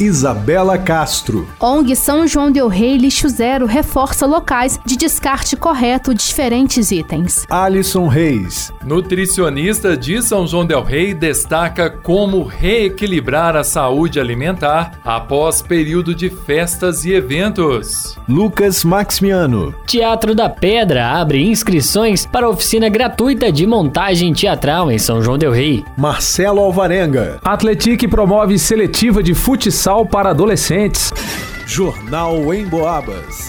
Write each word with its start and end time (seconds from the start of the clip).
Isabela 0.00 0.78
Castro. 0.78 1.46
ONG 1.60 1.94
São 1.94 2.26
João 2.26 2.50
Del 2.50 2.68
Rei 2.68 2.96
Lixo 2.96 3.28
Zero 3.28 3.66
reforça 3.66 4.24
locais 4.24 4.80
de 4.82 4.96
descarte 4.96 5.56
correto 5.56 6.14
de 6.14 6.24
diferentes 6.24 6.90
itens. 6.90 7.44
Alisson 7.50 8.08
Reis. 8.08 8.72
Nutricionista 8.82 9.98
de 9.98 10.22
São 10.22 10.46
João 10.46 10.64
Del 10.64 10.82
Rei 10.82 11.12
destaca 11.12 11.90
como 11.90 12.44
reequilibrar 12.44 13.54
a 13.56 13.62
saúde 13.62 14.18
alimentar 14.18 14.92
após 15.04 15.60
período 15.60 16.14
de 16.14 16.30
festas 16.30 17.04
e 17.04 17.12
eventos. 17.12 18.16
Lucas 18.26 18.82
Maximiano. 18.82 19.74
Teatro 19.86 20.34
da 20.34 20.48
Pedra 20.48 21.08
abre 21.08 21.46
inscrições 21.46 22.24
para 22.24 22.48
oficina 22.48 22.88
gratuita 22.88 23.52
de 23.52 23.66
montagem 23.66 24.32
teatral 24.32 24.90
em 24.90 24.98
São 24.98 25.20
João 25.20 25.36
Del 25.36 25.52
Rei. 25.52 25.84
Marcelo 25.94 26.60
Alvarenga. 26.60 27.38
Atletique 27.44 28.08
promove 28.08 28.58
seletiva 28.58 29.22
de 29.22 29.34
futsal 29.34 29.89
para 30.06 30.30
adolescentes. 30.30 31.12
Jornal 31.66 32.54
em 32.54 32.64
Boabas. 32.64 33.48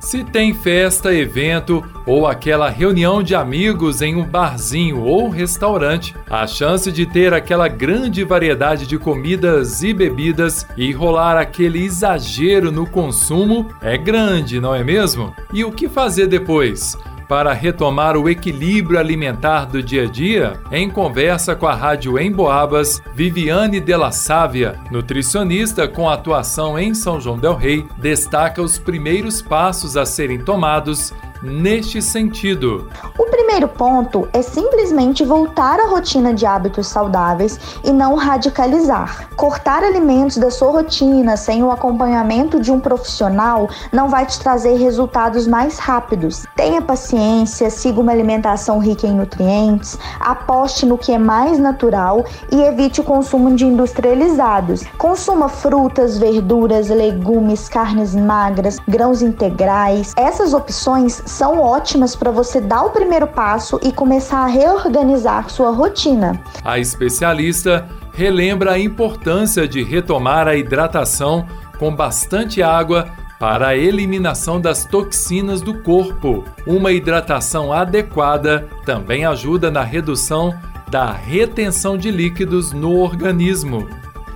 Se 0.00 0.24
tem 0.24 0.54
festa, 0.54 1.14
evento 1.14 1.84
ou 2.10 2.26
aquela 2.26 2.68
reunião 2.68 3.22
de 3.22 3.36
amigos 3.36 4.02
em 4.02 4.16
um 4.16 4.24
barzinho 4.24 5.04
ou 5.04 5.28
restaurante, 5.28 6.12
a 6.28 6.44
chance 6.44 6.90
de 6.90 7.06
ter 7.06 7.32
aquela 7.32 7.68
grande 7.68 8.24
variedade 8.24 8.84
de 8.84 8.98
comidas 8.98 9.84
e 9.84 9.94
bebidas 9.94 10.66
e 10.76 10.90
rolar 10.90 11.36
aquele 11.36 11.84
exagero 11.84 12.72
no 12.72 12.84
consumo 12.84 13.68
é 13.80 13.96
grande, 13.96 14.60
não 14.60 14.74
é 14.74 14.82
mesmo? 14.82 15.32
E 15.52 15.64
o 15.64 15.70
que 15.70 15.88
fazer 15.88 16.26
depois? 16.26 16.98
para 17.28 17.52
retomar 17.52 18.16
o 18.16 18.28
equilíbrio 18.28 18.98
alimentar 18.98 19.64
do 19.64 19.80
dia 19.80 20.02
a 20.02 20.06
dia? 20.06 20.54
Em 20.72 20.90
conversa 20.90 21.54
com 21.54 21.68
a 21.68 21.74
Rádio 21.76 22.18
Emboabas, 22.18 23.00
Viviane 23.14 23.78
Della 23.78 24.10
Sávia, 24.10 24.80
nutricionista 24.90 25.86
com 25.86 26.10
atuação 26.10 26.76
em 26.76 26.92
São 26.92 27.20
João 27.20 27.38
del 27.38 27.54
Rei, 27.54 27.86
destaca 27.98 28.60
os 28.60 28.80
primeiros 28.80 29.40
passos 29.40 29.96
a 29.96 30.04
serem 30.04 30.40
tomados 30.40 31.14
neste 31.42 32.02
sentido. 32.02 32.88
O 33.18 33.24
primeiro 33.26 33.68
ponto 33.68 34.28
é 34.32 34.42
simplesmente 34.42 35.24
voltar 35.24 35.80
à 35.80 35.86
rotina 35.86 36.32
de 36.32 36.46
hábitos 36.46 36.86
saudáveis 36.86 37.58
e 37.84 37.90
não 37.90 38.14
radicalizar. 38.14 39.28
Cortar 39.36 39.82
alimentos 39.82 40.36
da 40.36 40.50
sua 40.50 40.70
rotina 40.70 41.36
sem 41.36 41.62
o 41.62 41.70
acompanhamento 41.70 42.60
de 42.60 42.70
um 42.70 42.78
profissional 42.78 43.68
não 43.92 44.08
vai 44.08 44.26
te 44.26 44.38
trazer 44.38 44.76
resultados 44.76 45.46
mais 45.46 45.78
rápidos. 45.78 46.46
Tenha 46.56 46.82
paciência, 46.82 47.70
siga 47.70 48.00
uma 48.00 48.12
alimentação 48.12 48.78
rica 48.78 49.06
em 49.06 49.14
nutrientes, 49.14 49.98
aposte 50.20 50.84
no 50.86 50.98
que 50.98 51.12
é 51.12 51.18
mais 51.18 51.58
natural 51.58 52.24
e 52.50 52.62
evite 52.62 53.00
o 53.00 53.04
consumo 53.04 53.54
de 53.54 53.64
industrializados. 53.64 54.84
Consuma 54.98 55.48
frutas, 55.48 56.18
verduras, 56.18 56.88
legumes, 56.88 57.68
carnes 57.68 58.14
magras, 58.14 58.78
grãos 58.86 59.22
integrais. 59.22 60.12
Essas 60.16 60.52
opções 60.52 61.22
são 61.30 61.60
ótimas 61.60 62.16
para 62.16 62.30
você 62.30 62.60
dar 62.60 62.84
o 62.84 62.90
primeiro 62.90 63.26
passo 63.26 63.78
e 63.82 63.92
começar 63.92 64.40
a 64.40 64.46
reorganizar 64.46 65.48
sua 65.48 65.70
rotina. 65.70 66.40
A 66.64 66.78
especialista 66.78 67.88
relembra 68.12 68.72
a 68.72 68.78
importância 68.78 69.66
de 69.66 69.82
retomar 69.82 70.48
a 70.48 70.56
hidratação 70.56 71.46
com 71.78 71.94
bastante 71.94 72.62
água 72.62 73.08
para 73.38 73.68
a 73.68 73.76
eliminação 73.76 74.60
das 74.60 74.84
toxinas 74.84 75.62
do 75.62 75.82
corpo. 75.82 76.44
Uma 76.66 76.92
hidratação 76.92 77.72
adequada 77.72 78.68
também 78.84 79.24
ajuda 79.24 79.70
na 79.70 79.82
redução 79.82 80.54
da 80.90 81.10
retenção 81.10 81.96
de 81.96 82.10
líquidos 82.10 82.72
no 82.72 82.98
organismo. 82.98 83.88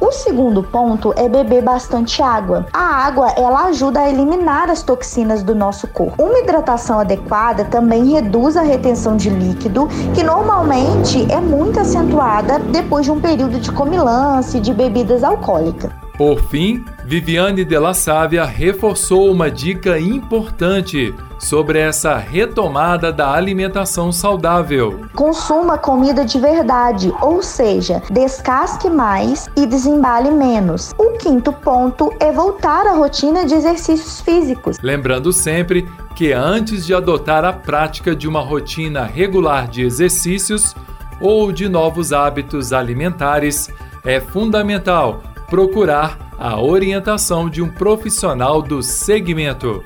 O 0.05 0.13
segundo 0.13 0.63
ponto 0.63 1.15
é 1.17 1.31
beber 1.31 1.63
bastante 1.63 2.21
água. 2.21 2.67
A 2.75 3.07
água, 3.07 3.31
ela 3.39 3.69
ajuda 3.69 4.01
a 4.01 4.11
eliminar 4.11 4.69
as 4.69 4.83
toxinas 4.83 5.43
do 5.43 5.55
nosso 5.55 5.89
corpo. 5.89 6.23
Uma 6.23 6.41
hidratação 6.41 6.99
adequada 6.99 7.65
também 7.65 8.13
reduz 8.13 8.55
a 8.55 8.61
retenção 8.61 9.17
de 9.17 9.31
líquido, 9.31 9.89
que 10.15 10.23
normalmente 10.23 11.27
é 11.33 11.41
muito 11.41 11.81
acentuada 11.81 12.59
depois 12.59 13.07
de 13.07 13.13
um 13.13 13.19
período 13.19 13.59
de 13.59 13.73
comilança 13.73 14.59
e 14.59 14.61
de 14.61 14.75
bebidas 14.75 15.25
alcoólicas. 15.25 16.04
Por 16.17 16.41
fim, 16.45 16.85
Viviane 17.05 17.65
de 17.65 17.77
la 17.77 17.93
Sávia 17.93 18.45
reforçou 18.45 19.33
uma 19.33 19.51
dica 19.51 19.99
importante 19.99 21.13
sobre 21.41 21.81
essa 21.81 22.17
retomada 22.17 23.13
da 23.13 23.33
alimentação 23.33 24.13
saudável. 24.13 25.07
Consuma 25.13 25.77
comida 25.77 26.25
de 26.25 26.39
verdade, 26.39 27.13
ou 27.21 27.43
seja, 27.43 28.01
descasque 28.13 28.89
mais 28.89 29.51
e 29.57 29.67
desembale 29.67 30.31
menos. 30.31 30.95
O 30.97 31.19
quinto 31.19 31.53
ponto 31.53 32.13
é 32.21 32.31
voltar 32.31 32.87
à 32.87 32.93
rotina 32.93 33.45
de 33.45 33.55
exercícios 33.55 34.21
físicos. 34.21 34.79
Lembrando 34.81 35.33
sempre 35.33 35.89
que 36.15 36.33
antes 36.33 36.87
de 36.87 36.95
adotar 36.95 37.45
a 37.45 37.53
prática 37.53 38.15
de 38.15 38.29
uma 38.29 38.41
rotina 38.41 39.03
regular 39.03 39.67
de 39.67 39.83
exercícios 39.83 40.77
ou 41.21 41.51
de 41.51 41.69
novos 41.69 42.13
hábitos 42.13 42.73
alimentares, 42.73 43.69
é 44.05 44.21
fundamental 44.21 45.21
procurar 45.49 46.19
a 46.39 46.61
orientação 46.61 47.49
de 47.49 47.63
um 47.63 47.69
profissional 47.69 48.61
do 48.61 48.83
segmento. 48.83 49.83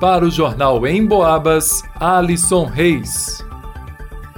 Para 0.00 0.24
o 0.24 0.30
jornal 0.30 0.86
Em 0.86 1.04
Boabas, 1.04 1.82
Alisson 1.98 2.64
Reis. 2.64 3.44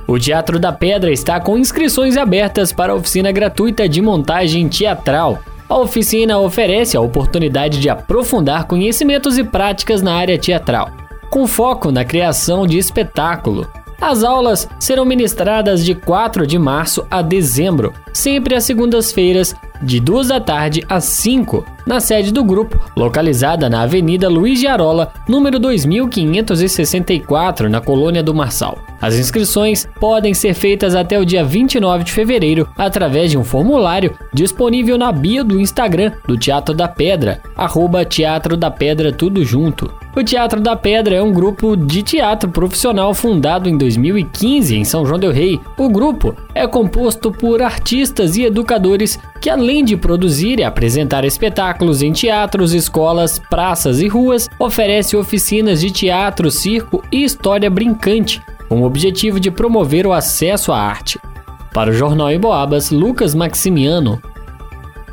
O 0.07 0.19
Teatro 0.19 0.59
da 0.59 0.73
Pedra 0.73 1.13
está 1.13 1.39
com 1.39 1.57
inscrições 1.57 2.17
abertas 2.17 2.73
para 2.73 2.93
a 2.93 2.97
oficina 2.97 3.31
gratuita 3.31 3.89
de 3.89 4.03
montagem 4.03 4.69
teatral. 4.69 5.39
A 5.69 5.79
oficina 5.79 6.37
oferece 6.39 6.97
a 6.97 7.01
oportunidade 7.01 7.79
de 7.79 7.89
aprofundar 7.89 8.67
conhecimentos 8.67 9.39
e 9.39 9.45
práticas 9.45 10.03
na 10.03 10.15
área 10.15 10.37
teatral, 10.37 10.91
com 11.31 11.47
foco 11.47 11.93
na 11.93 12.05
criação 12.05 12.67
de 12.67 12.77
espetáculo. 12.77 13.69
As 14.01 14.25
aulas 14.25 14.67
serão 14.81 15.05
ministradas 15.05 15.85
de 15.85 15.95
4 15.95 16.45
de 16.45 16.59
março 16.59 17.07
a 17.09 17.23
dezembro, 17.23 17.93
sempre 18.13 18.57
às 18.57 18.65
segundas-feiras, 18.65 19.55
de 19.83 20.01
2 20.01 20.29
da 20.29 20.41
tarde 20.41 20.83
às 20.89 21.05
5, 21.05 21.67
na 21.87 22.01
sede 22.01 22.33
do 22.33 22.43
grupo, 22.45 22.79
localizada 22.97 23.69
na 23.69 23.83
Avenida 23.83 24.29
Luiz 24.29 24.61
de 24.61 24.67
Arola, 24.67 25.13
número 25.29 25.59
2564, 25.59 27.69
na 27.69 27.81
Colônia 27.81 28.23
do 28.23 28.35
Marçal. 28.35 28.79
As 29.01 29.17
inscrições 29.17 29.89
podem 29.99 30.35
ser 30.35 30.55
feitas 30.55 30.95
até 30.95 31.19
o 31.19 31.25
dia 31.25 31.43
29 31.43 32.05
de 32.05 32.13
fevereiro 32.13 32.69
através 32.77 33.31
de 33.31 33.39
um 33.39 33.45
formulário 33.45 34.15
disponível 34.33 34.99
na 34.99 35.11
bio 35.11 35.43
do 35.43 35.59
Instagram 35.59 36.13
do 36.27 36.37
Teatro 36.37 36.75
da 36.75 36.87
Pedra, 36.87 37.41
arroba 37.57 38.05
Teatro 38.05 38.57
da 38.57 38.71
Pedra 38.71 39.13
tudo 39.13 39.45
junto. 39.45 39.91
O 40.15 40.25
Teatro 40.25 40.61
da 40.61 40.75
Pedra 40.75 41.15
é 41.15 41.23
um 41.23 41.33
grupo 41.33 41.77
de 41.77 42.03
teatro 42.03 42.51
profissional 42.51 43.15
fundado 43.15 43.69
em 43.69 43.79
2015 43.79 44.77
em 44.77 44.85
São 44.85 45.07
João 45.07 45.21
del 45.21 45.31
Rei. 45.31 45.61
O 45.79 45.89
grupo 45.89 46.35
é 46.53 46.67
composto 46.67 47.31
por 47.31 47.63
artistas 47.63 48.37
e 48.37 48.45
educadores 48.45 49.21
que, 49.41 49.49
além 49.49 49.85
de 49.85 49.97
produzir 49.97 50.59
e 50.59 50.65
apresentar 50.65 51.25
espetáculos 51.25 52.03
em 52.03 52.13
teatros, 52.13 52.75
escolas, 52.75 53.39
praças 53.39 54.01
e 54.01 54.07
ruas, 54.07 54.49
oferece 54.59 55.17
oficinas 55.17 55.81
de 55.81 55.91
teatro, 55.91 56.51
circo 56.51 57.03
e 57.11 57.25
história 57.25 57.71
brincante, 57.71 58.43
com 58.69 58.83
o 58.83 58.85
objetivo 58.85 59.41
de 59.41 59.51
promover 59.51 60.07
o 60.07 60.13
acesso 60.13 60.73
à 60.73 60.79
arte. 60.79 61.19
Para 61.73 61.91
o 61.91 61.95
Jornal 61.95 62.31
em 62.31 62.39
Boabas, 62.39 62.91
Lucas 62.91 63.35
Maximiano. 63.35 64.21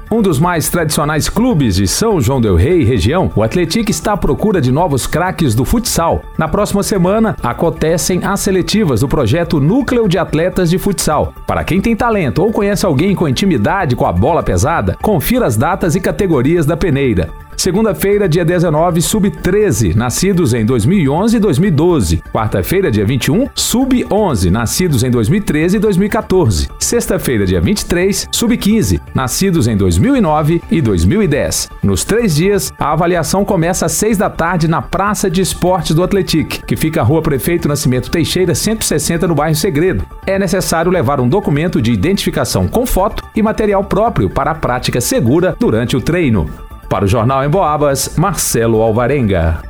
Um 0.10 0.22
dos 0.22 0.40
mais 0.40 0.70
tradicionais 0.70 1.28
clubes 1.28 1.76
de 1.76 1.86
São 1.86 2.22
João 2.22 2.40
del 2.40 2.56
Rei 2.56 2.80
e 2.80 2.86
região, 2.86 3.30
o 3.36 3.44
Atlético 3.44 3.92
está 3.92 4.14
à 4.14 4.18
procura 4.18 4.62
de 4.62 4.72
novos 4.72 5.06
craques 5.06 5.54
do 5.54 5.66
futsal. 5.66 6.22
Na 6.38 6.48
próxima 6.48 6.82
semana, 6.82 7.36
acontecem 7.44 8.24
as 8.24 8.40
seletivas 8.40 9.02
do 9.02 9.08
projeto 9.08 9.60
Núcleo 9.60 10.08
de 10.08 10.18
Atletas 10.18 10.70
de 10.70 10.78
Futsal. 10.78 11.34
Para 11.46 11.66
quem 11.66 11.82
tem 11.82 11.94
talento 11.94 12.42
ou 12.42 12.54
conhece 12.54 12.86
alguém 12.86 13.14
com 13.14 13.28
intimidade 13.28 13.98
com 13.98 14.06
a 14.06 14.14
bola 14.14 14.42
pesada, 14.42 14.98
confira 15.02 15.46
as 15.46 15.58
datas 15.58 15.94
e 15.94 16.00
categorias 16.00 16.66
da 16.66 16.78
peneira. 16.78 17.30
Segunda-feira, 17.58 18.30
dia 18.30 18.46
19, 18.46 19.02
sub-13, 19.02 19.96
nascidos 19.96 20.54
em 20.54 20.64
2011 20.64 21.38
e 21.38 21.40
2012. 21.40 22.24
Quarta-feira, 22.32 22.92
dia 22.92 23.04
21, 23.04 23.48
sub-11, 23.56 24.52
nascidos 24.52 25.04
em 25.04 25.10
2013 25.10 25.78
e 25.78 25.80
2014. 25.80 26.70
Sexta-feira, 26.78 27.48
dia 27.48 27.60
23, 27.60 28.30
sub-15, 28.32 29.02
nascidos 29.14 29.68
em 29.68 29.76
2009 29.76 30.62
e 30.70 30.80
2010. 30.80 31.72
Nos 31.82 32.04
três 32.04 32.36
dias, 32.36 32.72
a 32.78 32.92
avaliação 32.92 33.44
começa 33.44 33.88
às 33.88 33.94
seis 33.94 34.20
da 34.20 34.30
tarde 34.30 34.68
na 34.68 34.84
Praça 34.84 35.28
de 35.28 35.42
Esportes 35.42 35.96
do 35.96 36.04
Atletic, 36.04 36.64
que 36.64 36.76
fica 36.76 37.02
à 37.02 37.04
Rua 37.04 37.24
Prefeito 37.24 37.68
Nascimento 37.68 38.12
Teixeira, 38.12 38.54
160, 38.54 39.28
no 39.28 39.34
bairro 39.34 39.56
Segredo. 39.56 40.06
É 40.28 40.38
necessário 40.38 40.92
levar 40.92 41.20
um 41.20 41.28
documento 41.28 41.82
de 41.82 41.92
identificação 41.92 42.68
com 42.68 42.86
foto 42.86 43.24
e 43.36 43.42
material 43.42 43.84
próprio 43.84 44.30
para 44.30 44.52
a 44.52 44.56
prática 44.56 45.02
segura 45.02 45.56
durante 45.60 45.98
o 45.98 46.02
treino. 46.02 46.67
Para 46.90 47.04
o 47.04 47.08
Jornal 47.08 47.44
em 47.44 47.50
Boabas, 47.50 48.16
Marcelo 48.18 48.82
Alvarenga. 48.82 49.62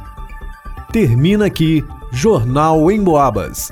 Termina 0.92 1.48
aqui 1.48 1.84
Jornal 2.12 2.92
em 2.92 3.04
Boabas. 3.04 3.72